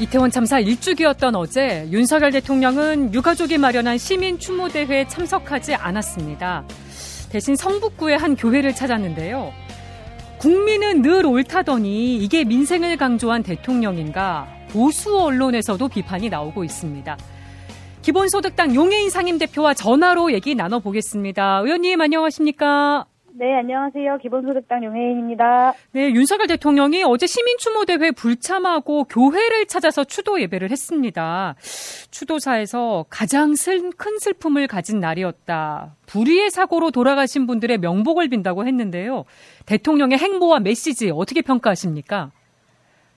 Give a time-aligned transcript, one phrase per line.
[0.00, 6.66] 이태원 참사 일주기였던 어제 윤석열 대통령은 유가족이 마련한 시민 추모대회에 참석하지 않았습니다.
[7.30, 9.52] 대신 성북구의 한 교회를 찾았는데요.
[10.38, 17.16] 국민은 늘 옳다더니 이게 민생을 강조한 대통령인가 보수 언론에서도 비판이 나오고 있습니다.
[18.02, 21.60] 기본소득당 용해인 상임대표와 전화로 얘기 나눠보겠습니다.
[21.60, 23.06] 의원님 안녕하십니까?
[23.36, 24.18] 네, 안녕하세요.
[24.18, 25.72] 기본소득당 용혜인입니다.
[25.90, 31.56] 네, 윤석열 대통령이 어제 시민추모대회 불참하고 교회를 찾아서 추도 예배를 했습니다.
[32.12, 33.54] 추도사에서 가장
[33.96, 35.96] 큰 슬픔을 가진 날이었다.
[36.06, 39.24] 불의의 사고로 돌아가신 분들의 명복을 빈다고 했는데요.
[39.66, 42.30] 대통령의 행보와 메시지 어떻게 평가하십니까?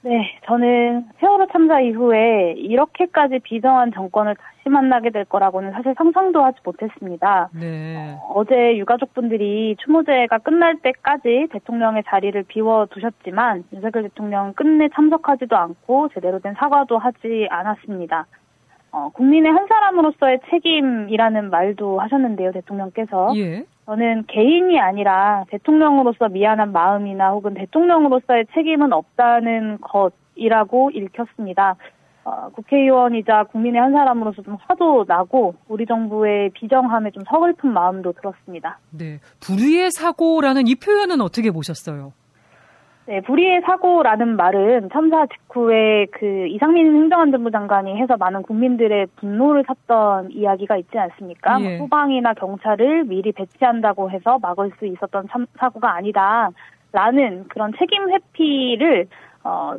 [0.07, 6.59] 네, 저는 세월호 참사 이후에 이렇게까지 비정한 정권을 다시 만나게 될 거라고는 사실 상상도 하지
[6.63, 7.49] 못했습니다.
[7.53, 8.17] 네.
[8.29, 16.39] 어, 제 유가족분들이 추모제가 끝날 때까지 대통령의 자리를 비워두셨지만 윤석열 대통령 끝내 참석하지도 않고 제대로
[16.39, 18.27] 된 사과도 하지 않았습니다.
[18.91, 23.33] 어, 국민의 한 사람으로서의 책임이라는 말도 하셨는데요, 대통령께서.
[23.35, 23.65] 예.
[23.85, 31.75] 저는 개인이 아니라 대통령으로서 미안한 마음이나 혹은 대통령으로서의 책임은 없다는 것이라고 읽혔습니다.
[32.25, 38.79] 어, 국회의원이자 국민의 한 사람으로서 좀 화도 나고 우리 정부의 비정함에 좀 서글픈 마음도 들었습니다.
[38.89, 42.11] 네, 불의의 사고라는 이 표현은 어떻게 보셨어요?
[43.07, 50.31] 네, 불의의 사고라는 말은 참사 직후에 그 이상민 행정안전부 장관이 해서 많은 국민들의 분노를 샀던
[50.31, 51.61] 이야기가 있지 않습니까?
[51.61, 51.77] 예.
[51.77, 56.49] 소방이나 경찰을 미리 배치한다고 해서 막을 수 있었던 참, 사고가 아니다.
[56.91, 59.07] 라는 그런 책임 회피를
[59.45, 59.75] 어,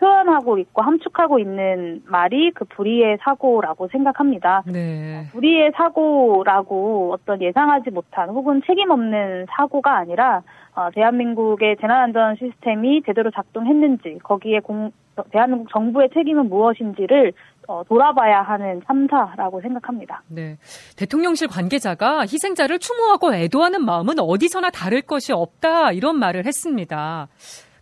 [0.00, 4.64] 표현하고 있고 함축하고 있는 말이 그 불의의 사고라고 생각합니다.
[4.66, 5.26] 네.
[5.30, 10.42] 불의의 사고라고 어떤 예상하지 못한 혹은 책임 없는 사고가 아니라
[10.74, 14.90] 어, 대한민국의 재난안전 시스템이 제대로 작동했는지 거기에 공,
[15.30, 17.32] 대한민국 정부의 책임은 무엇인지를
[17.68, 20.22] 어, 돌아봐야 하는 참사라고 생각합니다.
[20.28, 20.56] 네.
[20.96, 27.28] 대통령실 관계자가 희생자를 추모하고 애도하는 마음은 어디서나 다를 것이 없다 이런 말을 했습니다.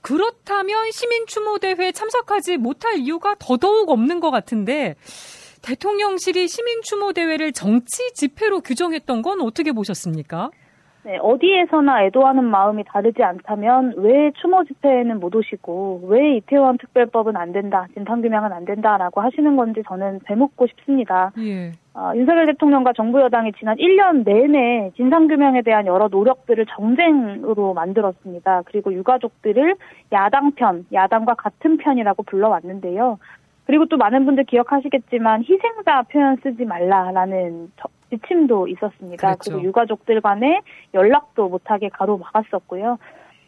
[0.08, 4.94] 그렇다면 시민 추모대회에 참석하지 못할 이유가 더더욱 없는 것 같은데
[5.60, 10.50] 대통령실이 시민 추모대회를 정치 집회로 규정했던 건 어떻게 보셨습니까?
[11.08, 17.52] 네, 어디에서나 애도하는 마음이 다르지 않다면 왜 추모 집회에는 못 오시고 왜 이태원 특별법은 안
[17.52, 21.32] 된다, 진상규명은 안 된다라고 하시는 건지 저는 되묻고 싶습니다.
[21.38, 21.72] 예.
[21.94, 28.64] 어, 윤석열 대통령과 정부 여당이 지난 1년 내내 진상규명에 대한 여러 노력들을 정쟁으로 만들었습니다.
[28.66, 29.76] 그리고 유가족들을
[30.12, 33.18] 야당 편, 야당과 같은 편이라고 불러왔는데요.
[33.64, 37.70] 그리고 또 많은 분들 기억하시겠지만 희생자 표현 쓰지 말라라는
[38.10, 39.34] 지침도 있었습니다.
[39.34, 39.52] 그렇죠.
[39.52, 40.60] 그리고 유가족들 간에
[40.94, 42.98] 연락도 못하게 가로막았었고요.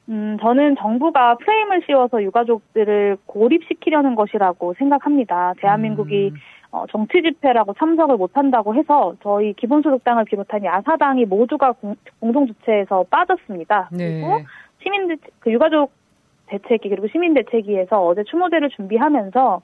[0.09, 5.55] 음, 저는 정부가 프레임을 씌워서 유가족들을 고립시키려는 것이라고 생각합니다.
[5.59, 6.37] 대한민국이 음.
[6.73, 13.89] 어, 정치 집회라고 참석을 못한다고 해서 저희 기본소득당을 비롯한 야사당이 모두가 공, 동 주체에서 빠졌습니다.
[13.93, 14.21] 네.
[14.21, 14.41] 그리고
[14.83, 15.93] 시민 그 유가족
[16.47, 19.61] 대책위 그리고 시민 대책위에서 어제 추모대를 준비하면서 어,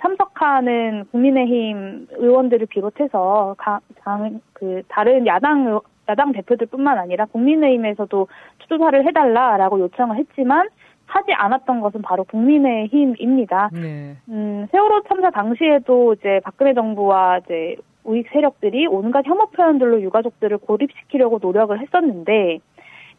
[0.00, 9.80] 참석하는 국민의힘 의원들을 비롯해서 가, 장, 그 다른 야당 야당 대표들뿐만 아니라 국민의힘에서도 추조사를 해달라라고
[9.80, 10.68] 요청을 했지만
[11.06, 13.70] 하지 않았던 것은 바로 국민의힘입니다.
[13.72, 14.16] 네.
[14.28, 21.38] 음, 세월호 참사 당시에도 이제 박근혜 정부와 이제 우익 세력들이 온갖 혐오 표현들로 유가족들을 고립시키려고
[21.40, 22.60] 노력을 했었는데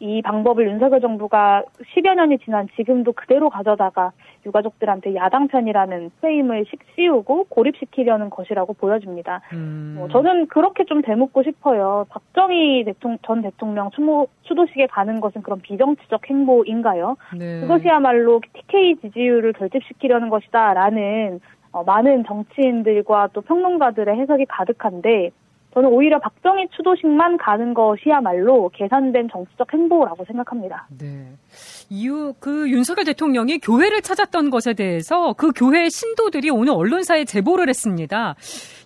[0.01, 1.63] 이 방법을 윤석열 정부가
[1.93, 4.11] 10여 년이 지난 지금도 그대로 가져다가
[4.47, 9.41] 유가족들한테 야당 편이라는 프레임을 씌우고 고립시키려는 것이라고 보여집니다.
[9.53, 9.93] 음.
[9.99, 12.07] 뭐 저는 그렇게 좀 되묻고 싶어요.
[12.09, 17.15] 박정희 대통령, 전 대통령 추모, 추도식에 가는 것은 그런 비정치적 행보인가요?
[17.37, 17.61] 네.
[17.61, 21.39] 그것이야말로 TK 지지율을 결집시키려는 것이다라는
[21.73, 25.29] 어, 많은 정치인들과 또 평론가들의 해석이 가득한데
[25.73, 30.87] 저는 오히려 박정희 추도식만 가는 것이야말로 계산된 정치적 행보라고 생각합니다.
[30.97, 31.31] 네.
[31.89, 38.35] 이후 그 윤석열 대통령이 교회를 찾았던 것에 대해서 그 교회 신도들이 오늘 언론사에 제보를 했습니다.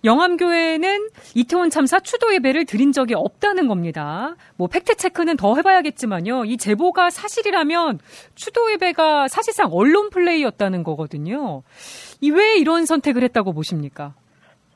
[0.04, 4.36] 영암교회는 이태원 참사 추도 예배를 드린 적이 없다는 겁니다.
[4.56, 6.44] 뭐 팩트 체크는 더 해봐야겠지만요.
[6.44, 7.98] 이 제보가 사실이라면
[8.36, 11.62] 추도 예배가 사실상 언론 플레이였다는 거거든요.
[12.20, 14.12] 이 왜 이런 선택을 했다고 보십니까?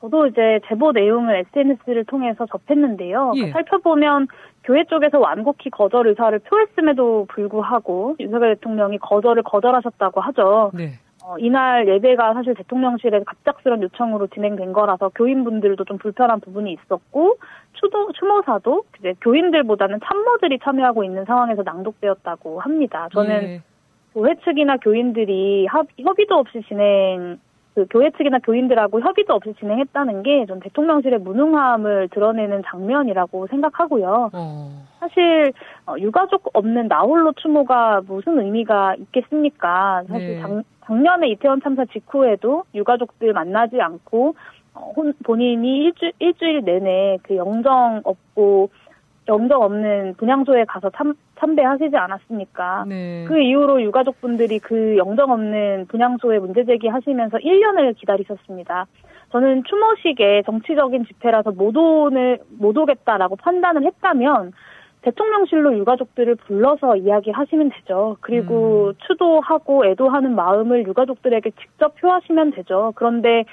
[0.01, 3.33] 저도 이제 제보 내용을 SNS를 통해서 접했는데요.
[3.35, 3.51] 예.
[3.51, 4.27] 살펴보면
[4.63, 10.71] 교회 쪽에서 완곡히 거절 의사를 표했음에도 불구하고 윤석열 대통령이 거절을 거절하셨다고 하죠.
[10.73, 10.93] 네.
[11.23, 17.37] 어, 이날 예배가 사실 대통령실에 갑작스런 요청으로 진행된 거라서 교인분들도 좀 불편한 부분이 있었고
[17.73, 23.07] 추도 추모사도 이제 교인들보다는 참모들이 참여하고 있는 상황에서 낭독되었다고 합니다.
[23.13, 23.61] 저는 예.
[24.13, 27.39] 교회 측이나 교인들이 합, 협의도 없이 진행
[27.73, 34.29] 그 교회 측이나 교인들하고 협의도 없이 진행했다는 게 좀 대통령실의 무능함을 드러내는 장면이라고 생각하고요.
[34.33, 34.69] 어.
[34.99, 35.53] 사실
[35.85, 40.03] 어, 유가족 없는 나홀로 추모가 무슨 의미가 있겠습니까?
[40.07, 40.41] 사실 네.
[40.41, 44.35] 작, 작년에 이태원 참사 직후에도 유가족들 만나지 않고
[44.73, 48.69] 어, 혼, 본인이 일주, 일주일 내내 그 영정 없고
[49.27, 52.85] 영정 없는 분향소에 가서 참, 참배하시지 않았습니까?
[52.87, 53.25] 네.
[53.27, 58.87] 그 이후로 유가족분들이 그 영정 없는 분향소에 문제 제기하시면서 1년을 기다리셨습니다.
[59.31, 64.51] 저는 추모식에 정치적인 집회라서 못 오늘 못 오겠다라고 판단을 했다면
[65.03, 68.17] 대통령실로 유가족들을 불러서 이야기하시면 되죠.
[68.21, 68.93] 그리고 음.
[69.07, 72.91] 추도하고 애도하는 마음을 유가족들에게 직접 표하시면 되죠.
[72.95, 73.45] 그런데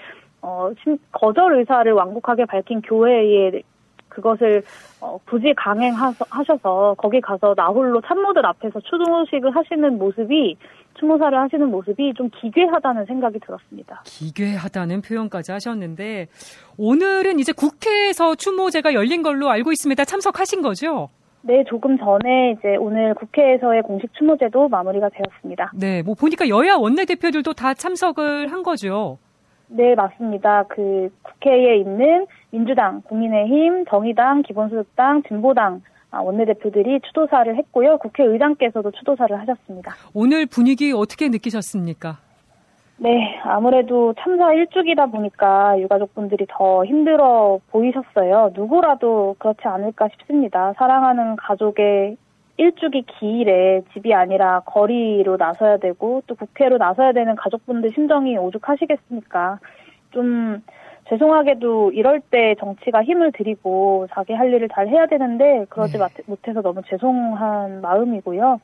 [0.43, 0.71] 어,
[1.13, 3.63] 거절 의사를 완곡하게 밝힌 교회에
[4.09, 4.63] 그것을
[5.01, 10.57] 어, 굳이 강행하셔서 거기 가서 나홀로 참모들 앞에서 추도식을 하시는 모습이
[10.99, 14.03] 추모사를 하시는 모습이 좀 기괴하다는 생각이 들었습니다.
[14.05, 16.27] 기괴하다는 표현까지 하셨는데
[16.77, 20.05] 오늘은 이제 국회에서 추모제가 열린 걸로 알고 있습니다.
[20.05, 21.09] 참석하신 거죠?
[21.43, 25.73] 네, 조금 전에 이제 오늘 국회에서의 공식 추모제도 마무리가 되었습니다.
[25.75, 29.19] 네, 뭐 보니까 여야 원내대표들도 다 참석을 한 거죠.
[29.69, 30.65] 네, 맞습니다.
[30.65, 37.99] 그 국회에 있는 민주당, 국민의힘, 정의당, 기본소득당, 진보당 아, 원내대표들이 추도사를 했고요.
[37.99, 39.93] 국회의장께서도 추도사를 하셨습니다.
[40.15, 42.19] 오늘 분위기 어떻게 느끼셨습니까?
[43.01, 48.53] 네, 아무래도 참사 일주기다 보니까 유가족분들이 더 힘들어 보이셨어요.
[48.55, 50.73] 누구라도 그렇지 않을까 싶습니다.
[50.79, 52.17] 사랑하는 가족의
[52.59, 59.61] 일주기 기일에 집이 아니라 거리로 나서야 되고 또 국회로 나서야 되는 가족분들 심정이 오죽하시겠습니까?
[60.11, 60.63] 좀
[61.09, 66.05] 죄송하게도 이럴 때 정치가 힘을 들이고 자기 할 일을 잘 해야 되는데 그러지 네.
[66.27, 68.61] 못해서 너무 죄송한 마음이고요.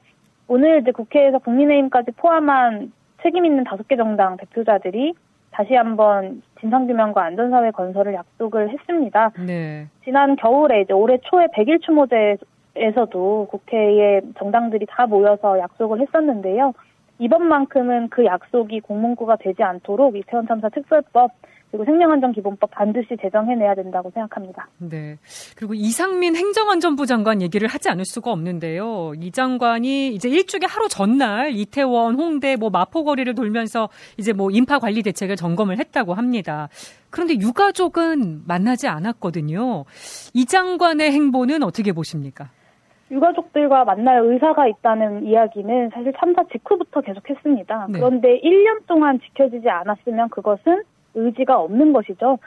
[0.48, 2.92] 오늘 이제 국회에서 국민의힘까지 포함한
[3.22, 5.14] 책임 있는 다섯 개 정당 대표자들이
[5.52, 9.30] 다시 한번 진상규명과 안전사회 건설을 약속을 했습니다.
[9.46, 9.86] 네.
[10.02, 12.36] 지난 겨울에 이제 올해 초에 100일 추모제
[12.76, 16.72] 에서도 국회에 정당들이 다 모여서 약속을 했었는데요.
[17.18, 21.30] 이번만큼은 그 약속이 공문구가 되지 않도록 이태원 참사 특별법
[21.74, 24.68] 그리고 생명안전기본법 반드시 제정해내야 된다고 생각합니다.
[24.78, 25.18] 네.
[25.56, 29.14] 그리고 이상민 행정안전부 장관 얘기를 하지 않을 수가 없는데요.
[29.20, 33.88] 이 장관이 이제 일주기 하루 전날 이태원, 홍대, 뭐 마포거리를 돌면서
[34.18, 36.68] 이제 뭐 인파 관리 대책을 점검을 했다고 합니다.
[37.10, 39.84] 그런데 유가족은 만나지 않았거든요.
[40.32, 42.50] 이 장관의 행보는 어떻게 보십니까?
[43.10, 47.86] 유가족들과 만날 의사가 있다는 이야기는 사실 참사 직후부터 계속했습니다.
[47.90, 47.98] 네.
[47.98, 50.82] 그런데 1년 동안 지켜지지 않았으면 그것은
[51.14, 52.38] 의지가 없는 것이죠.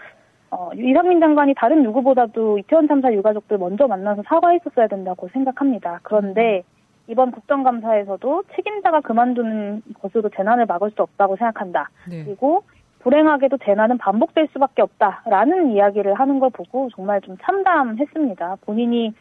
[0.50, 6.00] 어, 이상민 장관이 다른 누구보다도 이태원 참사 유가족들 먼저 만나서 사과했었어야 된다고 생각합니다.
[6.04, 6.77] 그런데 음.
[7.10, 11.89] 이번 국정감사에서도 책임자가 그만두는 것으로 재난을 막을 수 없다고 생각한다.
[12.10, 12.24] 네.
[12.24, 12.63] 그리고
[13.00, 18.58] 불행하게도 재난은 반복될 수밖에 없다라는 이야기를 하는 걸 보고 정말 좀 참담했습니다.
[18.62, 19.14] 본인이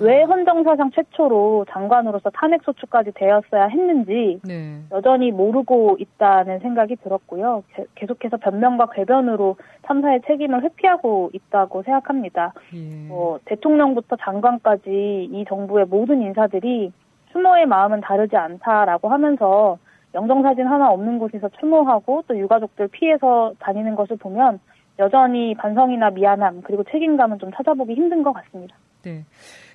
[0.00, 4.80] 왜 헌정사상 최초로 장관으로서 탄핵소추까지 되었어야 했는지 네.
[4.90, 7.62] 여전히 모르고 있다는 생각이 들었고요.
[7.94, 9.56] 계속해서 변명과 궤변으로
[9.86, 12.54] 참사의 책임을 회피하고 있다고 생각합니다.
[12.74, 13.08] 예.
[13.10, 16.92] 어, 대통령부터 장관까지 이 정부의 모든 인사들이
[17.32, 19.78] 추모의 마음은 다르지 않다라고 하면서
[20.14, 24.60] 영정사진 하나 없는 곳에서 추모하고 또 유가족들 피해서 다니는 것을 보면
[24.98, 28.76] 여전히 반성이나 미안함 그리고 책임감은 좀 찾아보기 힘든 것 같습니다.
[29.02, 29.24] 네.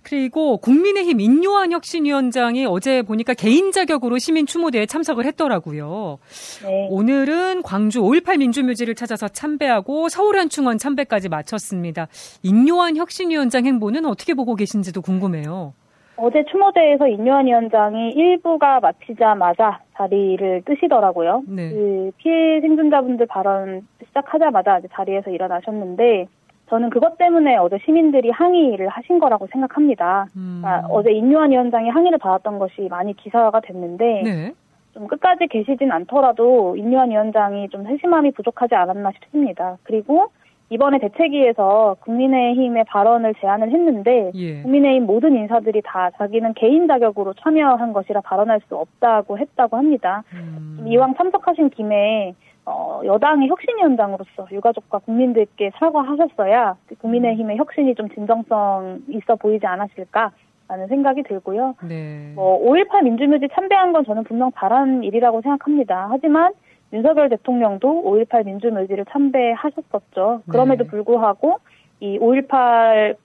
[0.04, 6.20] 그리고 국민의힘 인요한 혁신위원장이 어제 보니까 개인 자격으로 시민 추모대에 참석을 했더라고요.
[6.64, 6.88] 네.
[6.90, 12.08] 오늘은 광주 5.18 민주묘지를 찾아서 참배하고 서울 한충원 참배까지 마쳤습니다.
[12.42, 15.74] 인요한 혁신위원장 행보는 어떻게 보고 계신지도 궁금해요.
[16.18, 21.44] 어제 추모대에서 인요한 위원장이 일부가 마치자마자 자리를 뜨시더라고요.
[21.48, 21.70] 네.
[21.70, 26.28] 그 피해 생존자분들 발언 시작하자마자 자리에서 일어나셨는데
[26.70, 30.26] 저는 그것 때문에 어제 시민들이 항의를 하신 거라고 생각합니다.
[30.36, 30.62] 음.
[30.62, 34.54] 그러니까 어제 인요한 위원장이 항의를 받았던 것이 많이 기사화가 됐는데 네.
[34.94, 39.78] 좀 끝까지 계시진 않더라도 인요한 위원장이 좀 세심함이 부족하지 않았나 싶습니다.
[39.84, 40.32] 그리고
[40.70, 44.62] 이번에 대책위에서 국민의힘의 발언을 제안을 했는데 예.
[44.62, 50.24] 국민의힘 모든 인사들이 다 자기는 개인 자격으로 참여한 것이라 발언할 수 없다고 했다고 합니다.
[50.34, 50.86] 음.
[50.88, 52.34] 이왕 참석하신 김에
[52.66, 60.32] 어, 여당의 혁신위원장으로서 유가족과 국민들께 사과하셨어야 국민의힘의 혁신이 좀 진정성 있어 보이지 않았을까
[60.68, 61.76] 라는 생각이 들고요.
[61.88, 62.34] 네.
[62.36, 66.08] 뭐, 5.18 민주묘지 참배한 건 저는 분명 잘한 일이라고 생각합니다.
[66.10, 66.52] 하지만
[66.94, 70.44] 윤석열 대통령도 5.18 민주묘지를 참배하셨었죠.
[70.48, 70.90] 그럼에도 네.
[70.90, 71.60] 불구하고
[72.00, 73.16] 이 5.18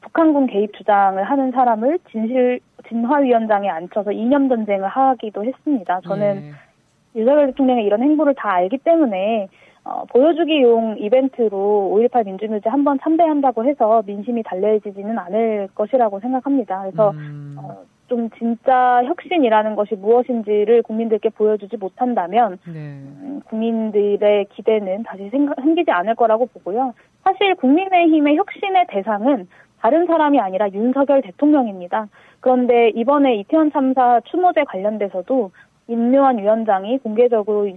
[0.00, 6.00] 북한군 개입 주장을 하는 사람을 진실 진화위원장에 앉혀서 이념 전쟁을 하기도 했습니다.
[6.02, 6.50] 저는 네.
[7.16, 9.48] 윤석열 대통령의 이런 행보를 다 알기 때문에
[9.84, 16.82] 어, 보여주기용 이벤트로 5.18 민주묘지 한번 참배한다고 해서 민심이 달래지지는 않을 것이라고 생각합니다.
[16.82, 17.56] 그래서 음.
[17.58, 17.82] 어,
[18.14, 22.72] 좀 진짜 혁신이라는 것이 무엇인지를 국민들께 보여주지 못한다면 네.
[22.72, 26.94] 음, 국민들의 기대는 다시 생각, 생기지 않을 거라고 보고요.
[27.24, 29.48] 사실 국민의힘의 혁신의 대상은
[29.80, 32.06] 다른 사람이 아니라 윤석열 대통령입니다.
[32.38, 35.50] 그런데 이번에 이태원 참사 추모제 관련돼서도
[35.88, 37.68] 임묘한 위원장이 공개적으로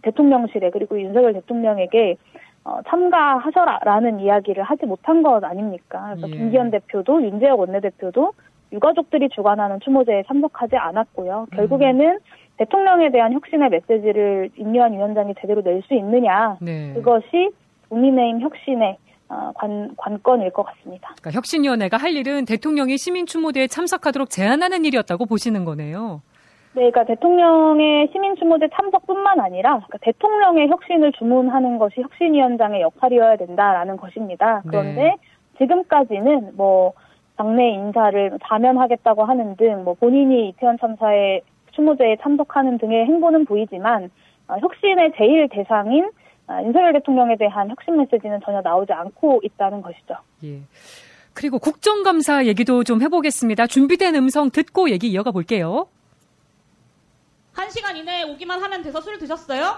[0.00, 2.16] 대통령실에 그리고 윤석열 대통령에게
[2.64, 6.14] 어, 참가하셔라라는 이야기를 하지 못한 것 아닙니까?
[6.16, 6.38] 그래서 예.
[6.38, 8.32] 김기현 대표도 윤재혁 원내대표도
[8.74, 11.46] 유가족들이 주관하는 추모제에 참석하지 않았고요.
[11.50, 11.56] 음.
[11.56, 12.18] 결국에는
[12.56, 16.92] 대통령에 대한 혁신의 메시지를 임요한 위원장이 제대로 낼 수 있느냐 네.
[16.94, 17.50] 그것이
[17.88, 18.96] 국민의힘 혁신의
[19.28, 21.14] 어, 관, 관건일 것 같습니다.
[21.20, 26.20] 그러니까 혁신위원회가 할 일은 대통령이 시민 추모대에 참석하도록 제안하는 일이었다고 보시는 거네요.
[26.74, 33.96] 네, 그러니까 대통령의 시민 추모제 참석뿐만 아니라 그러니까 대통령의 혁신을 주문하는 것이 혁신위원장의 역할이어야 된다라는
[33.96, 34.62] 것입니다.
[34.66, 35.16] 그런데 네.
[35.58, 36.92] 지금까지는 뭐
[37.36, 41.40] 당내 인사를 자면하겠다고 하는 등 뭐 본인이 이태원 참사에
[41.72, 44.10] 추모제에 참석하는 등의 행보는 보이지만
[44.48, 46.10] 어, 혁신의 제일 대상인
[46.46, 50.14] 어, 윤석열 대통령에 대한 혁신 메시지는 전혀 나오지 않고 있다는 것이죠.
[50.44, 50.60] 예.
[51.32, 53.66] 그리고 국정감사 얘기도 좀 해보겠습니다.
[53.66, 55.86] 준비된 음성 듣고 얘기 이어가 볼게요.
[57.52, 59.74] 한 시간 이내에 오기만 하면 돼서 술 드셨어요?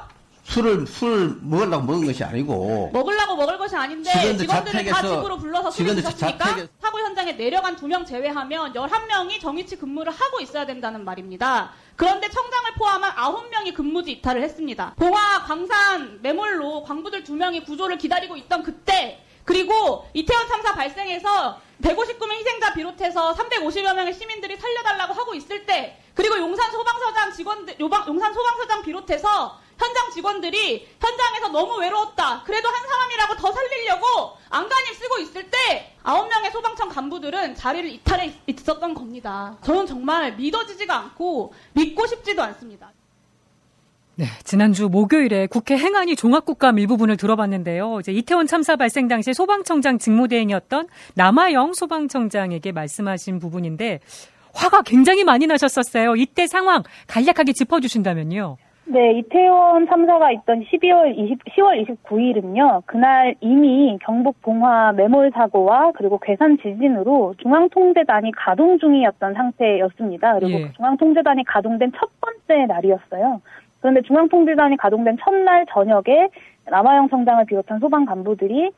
[0.48, 5.70] 술을 술 먹으려고 먹은 것이 아니고 먹으려고 먹을 것이 아닌데 직원들 을 다 집으로 불러서
[5.70, 6.44] 술을 드셨습니까?
[6.44, 6.68] 자택에...
[6.80, 11.72] 사고 현장에 내려간 두 명 제외하면 11명이 정위치 근무를 하고 있어야 된다는 말입니다.
[11.96, 14.94] 그런데 청장을 포함한 9명이 근무지 이탈을 했습니다.
[14.96, 22.32] 봉화, 광산, 매몰로 광부들 두 명이 구조를 기다리고 있던 그때 그리고 이태원 참사 발생해서 159명
[22.32, 28.82] 희생자 비롯해서 350여 명의 시민들이 살려달라고 하고 있을 때 그리고 용산 소방서장 직원들 용산 소방서장
[28.82, 32.42] 비롯해서 현장 직원들이 현장에서 너무 외로웠다.
[32.44, 34.06] 그래도 한 사람이라고 더 살리려고
[34.48, 39.56] 안간힘 쓰고 있을 때 아홉 명의 소방청 간부들은 자리를 이탈해 있었던 겁니다.
[39.62, 42.92] 저는 정말 믿어지지가 않고 믿고 싶지도 않습니다.
[44.18, 48.00] 네, 지난주 목요일에 국회 행안위 종합국감 일부분을 들어봤는데요.
[48.00, 54.00] 이제 이태원 참사 발생 당시 소방청장 직무대행이었던 남아영 소방청장에게 말씀하신 부분인데
[54.54, 56.16] 화가 굉장히 많이 나셨었어요.
[56.16, 58.56] 이때 상황 간략하게 짚어주신다면요.
[58.88, 66.18] 네, 이태원 참사가 있던 12월 20, 10월 29일은요, 그날 이미 경북 봉화 매몰 사고와 그리고
[66.18, 70.38] 괴산 지진으로 중앙통제단이 가동 중이었던 상태였습니다.
[70.38, 70.72] 그리고 예.
[70.72, 73.40] 중앙통제단이 가동된 첫 번째 날이었어요.
[73.80, 76.28] 그런데 중앙통제단이 가동된 첫날 저녁에
[76.66, 78.70] 남아영 청장을 비롯한 소방 간부들이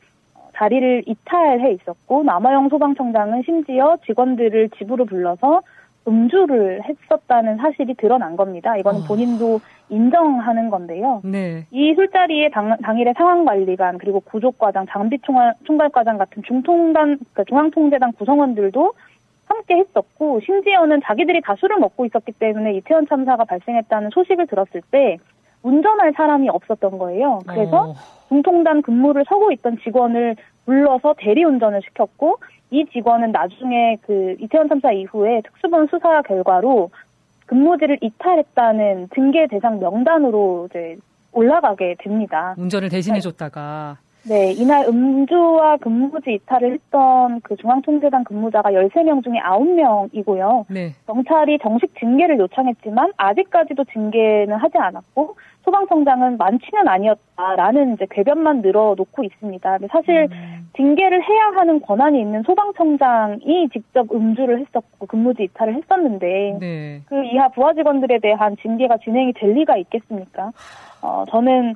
[0.55, 5.61] 자리를 이탈해 있었고 남아영 소방청장은 심지어 직원들을 집으로 불러서
[6.09, 8.75] 음주를 했었다는 사실이 드러난 겁니다.
[8.77, 9.03] 이거는 어.
[9.07, 11.21] 본인도 인정하는 건데요.
[11.23, 11.65] 네.
[11.71, 18.93] 이 술자리에 당, 당일의 상황관리관 그리고 구조과장, 장비총괄과장 같은 중통단, 그러니까 중앙통제단 구성원들도
[19.45, 25.17] 함께 했었고 심지어는 자기들이 다 술을 먹고 있었기 때문에 이태원 참사가 발생했다는 소식을 들었을 때
[25.63, 27.39] 운전할 사람이 없었던 거예요.
[27.47, 27.93] 그래서 어.
[28.29, 30.35] 중통단 근무를 서고 있던 직원을
[30.69, 32.37] 불러서 대리운전을 시켰고
[32.69, 36.91] 이 직원은 나중에 그 이태원 참사 이후에 특수본 수사 결과로
[37.47, 40.97] 근무지를 이탈했다는 징계 대상 명단으로 이제
[41.31, 42.53] 올라가게 됩니다.
[42.59, 43.97] 운전을 대신해줬다가.
[44.23, 50.65] 네, 이날 음주와 근무지 이탈을 했던 그 중앙통제단 근무자가 13명 중에 9명이고요.
[50.69, 50.93] 네.
[51.07, 55.35] 경찰이 정식 징계를 요청했지만 아직까지도 징계는 하지 않았고
[55.69, 59.77] 소방청장은 만취는 아니었다라는 이제 궤변만 늘어놓고 있습니다.
[59.77, 60.69] 근데 사실 음.
[60.75, 67.01] 징계를 해야 하는 권한이 있는 소방청장이 직접 음주를 했었고 근무지 이탈을 했었는데 네.
[67.05, 70.51] 그 이하 부하 직원들에 대한 징계가 진행이 될 리가 있겠습니까?
[71.01, 71.75] 어, 저는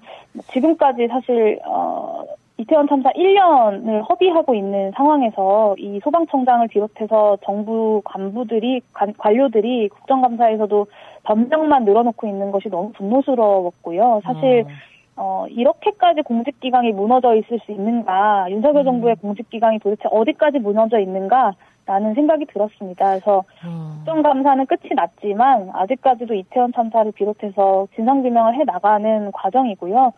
[0.52, 2.24] 지금까지 사실 어,
[2.58, 10.88] 이태원 참사 1년을 허비하고 있는 상황에서 이 소방청장을 비롯해서 정부 간부들이 관, 관료들이 국정감사에서도
[11.24, 14.22] 변명만 늘어놓고 있는 것이 너무 분노스러웠고요.
[14.24, 14.66] 사실
[15.16, 18.86] 어, 어 이렇게까지 공직기강이 무너져 있을 수 있는가, 윤석열 음.
[18.86, 21.54] 정부의 공직기강이 도대체 어디까지 무너져 있는가,
[21.86, 23.06] 라는 생각이 들었습니다.
[23.10, 23.96] 그래서 어.
[23.98, 30.14] 국정감사는 끝이 났지만 아직까지도 이태원 참사를 비롯해서 진상규명을 해 나가는 과정이고요.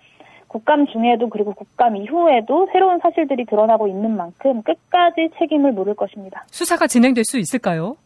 [0.55, 6.45] 국감 중에도 그리고 국감 이후에도 새로운 사실들이 드러나고 있는 만큼 끝까지 책임을 물을 것입니다.
[6.47, 7.97] 수사가 진행될 수 있을까요?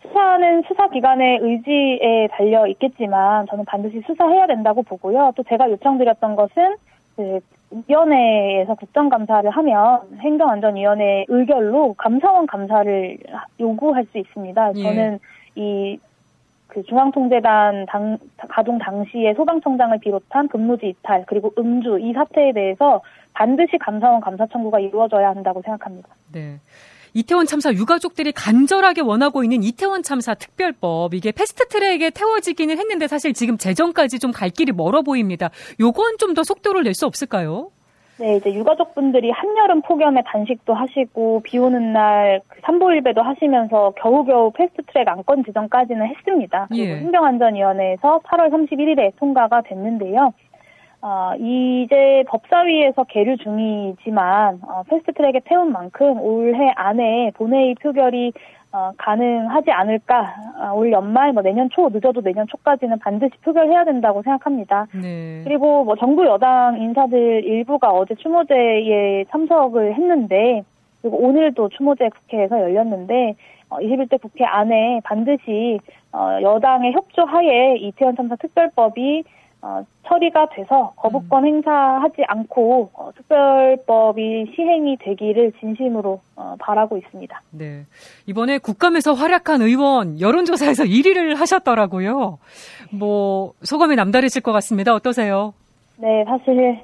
[0.00, 5.32] 수사는 수사기관의 의지에 달려 있겠지만 저는 반드시 수사해야 된다고 보고요.
[5.36, 6.76] 또 제가 요청드렸던 것은
[7.16, 7.40] 그
[7.86, 13.18] 위원회에서 국정감사를 하면 행정안전위원회 의결로 감사원 감사를
[13.60, 14.72] 요구할 수 있습니다.
[14.76, 14.82] 예.
[14.82, 15.18] 저는
[15.56, 15.98] 이
[16.72, 23.00] 그 중앙통제단 당, 가동 당시에 소방청장을 비롯한 근무지 이탈 그리고 음주 이 사태에 대해서
[23.34, 26.08] 반드시 감사원 감사 청구가 이루어져야 한다고 생각합니다.
[26.32, 26.60] 네.
[27.12, 33.58] 이태원 참사 유가족들이 간절하게 원하고 있는 이태원 참사 특별법 이게 패스트트랙에 태워지기는 했는데 사실 지금
[33.58, 35.50] 재정까지 좀 갈 길이 멀어 보입니다.
[35.80, 37.70] 요건 좀 더 속도를 낼 수 없을까요?
[38.20, 45.44] 네, 이제 유가족분들이 한여름 폭염에 단식도 하시고 비 오는 날그 삼보일배도 하시면서 겨우겨우 패스트트랙 안건
[45.44, 46.66] 지정까지는 했습니다.
[46.68, 46.96] 그리고 예.
[46.96, 50.34] 행정안전위원회에서 8월 31일에 통과가 됐는데요.
[51.02, 58.32] 어, 이제 법사위에서 계류 중이지만 어, 패스트트랙에 태운 만큼 올해 안에 본회의 표결이
[58.72, 60.34] 어, 가능하지 않을까.
[60.60, 64.86] 어, 올 연말, 뭐 내년 초, 늦어도 내년 초까지는 반드시 표결해야 된다고 생각합니다.
[64.94, 65.42] 네.
[65.42, 70.62] 그리고 뭐 정부 여당 인사들 일부가 어제 추모제에 참석을 했는데,
[71.02, 73.34] 그리고 오늘도 추모제 국회에서 열렸는데,
[73.70, 75.80] 어, 21대 국회 안에 반드시
[76.12, 79.24] 어, 여당의 협조하에 이태원 참사 특별법이
[79.62, 81.48] 어, 처리가 돼서 거부권 음.
[81.48, 87.42] 행사하지 않고 어, 특별법이 시행이 되기를 진심으로 어, 바라고 있습니다.
[87.50, 87.84] 네.
[88.26, 92.38] 이번에 국감에서 활약한 의원 여론조사에서 1위를 하셨더라고요.
[92.92, 94.94] 뭐 소감이 남다르실 것 같습니다.
[94.94, 95.52] 어떠세요?
[95.98, 96.80] 네, 사실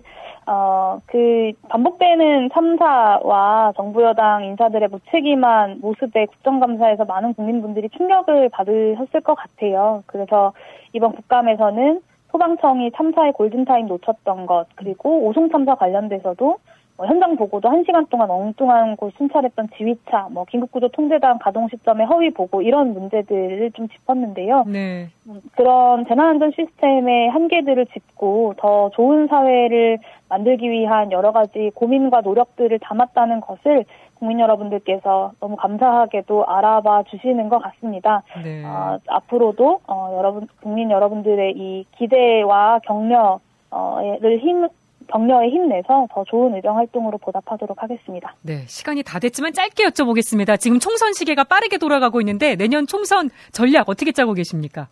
[0.46, 9.34] 어, 그 반복되는 참사와 정부 여당 인사들의 무책임한 모습에 국정감사에서 많은 국민분들이 충격을 받으셨을 것
[9.34, 10.04] 같아요.
[10.06, 10.52] 그래서
[10.92, 12.00] 이번 국감에서는
[12.36, 16.58] 소방청이 참사의 골든타임 놓쳤던 것, 그리고 오송 참사 관련돼서도
[16.98, 22.30] 뭐 현장 보고도 1시간 동안 엉뚱한 곳 순찰했던 지휘차, 뭐 긴급구조 통제단 가동 시점의 허위
[22.30, 24.64] 보고 이런 문제들을 좀 짚었는데요.
[24.66, 25.08] 네.
[25.28, 32.78] 음, 그런 재난안전 시스템의 한계들을 짚고 더 좋은 사회를 만들기 위한 여러 가지 고민과 노력들을
[32.78, 33.84] 담았다는 것을
[34.18, 38.22] 국민 여러분들께서 너무 감사하게도 알아봐 주시는 것 같습니다.
[38.42, 38.64] 네.
[38.64, 44.68] 어, 앞으로도 어, 여러분 국민 여러분들의 이 기대와 격려를 힘
[45.08, 48.34] 격려에 힘내서 더 좋은 의정 활동으로 보답하도록 하겠습니다.
[48.42, 50.58] 네, 시간이 다 됐지만 짧게 여쭤보겠습니다.
[50.58, 54.88] 지금 총선 시계가 빠르게 돌아가고 있는데 내년 총선 전략 어떻게 짜고 계십니까?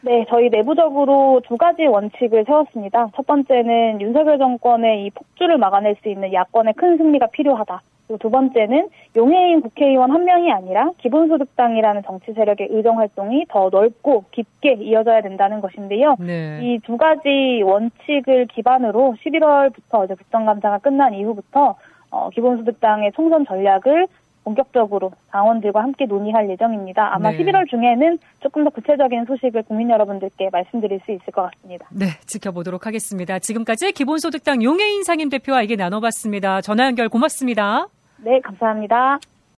[0.00, 3.08] 네, 저희 내부적으로 두 가지 원칙을 세웠습니다.
[3.16, 7.82] 첫 번째는 윤석열 정권의 이 폭주를 막아낼 수 있는 야권의 큰 승리가 필요하다.
[8.16, 14.78] 두 번째는 용해인 국회의원 한 명이 아니라 기본소득당이라는 정치 세력의 의정 활동이 더 넓고 깊게
[14.80, 16.16] 이어져야 된다는 것인데요.
[16.18, 16.60] 네.
[16.62, 21.76] 이두 가지 원칙을 기반으로 11월부터 이제 국정감사가 끝난 이후부터
[22.10, 24.06] 어, 기본소득당의 총선 전략을
[24.48, 27.14] 본격적으로 당원들과 함께 논의할 예정입니다.
[27.14, 27.38] 아마 네.
[27.38, 31.86] 11월 중에는 조금 더 구체적인 소식을 국민 여러분들께 말씀드릴 수 있을 것 같습니다.
[31.92, 33.38] 네, 지켜보도록 하겠습니다.
[33.38, 36.62] 지금까지 기본소득당 용해인 상임 대표와 얘기 나눠봤습니다.
[36.62, 37.88] 전화 연결 고맙습니다.
[38.18, 39.18] 네, 감사합니다.